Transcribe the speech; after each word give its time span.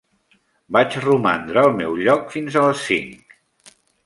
Vaig 0.77 0.97
romandre 1.03 1.61
al 1.67 1.77
meu 1.83 1.95
lloc 2.07 2.27
fins 2.37 2.59
a 2.59 2.65
les 2.69 2.83
cinc. 2.89 3.41